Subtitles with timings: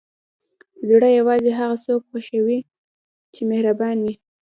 [0.89, 2.59] زړه یوازې هغه څوک خوښوي
[3.33, 4.15] چې مهربان وي.